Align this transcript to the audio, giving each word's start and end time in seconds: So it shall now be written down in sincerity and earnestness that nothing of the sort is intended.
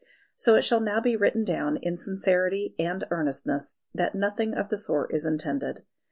So 0.35 0.55
it 0.55 0.63
shall 0.63 0.79
now 0.79 0.99
be 0.99 1.15
written 1.15 1.43
down 1.43 1.77
in 1.77 1.95
sincerity 1.95 2.73
and 2.79 3.03
earnestness 3.11 3.77
that 3.93 4.15
nothing 4.15 4.55
of 4.55 4.69
the 4.69 4.79
sort 4.79 5.13
is 5.13 5.27
intended. 5.27 5.83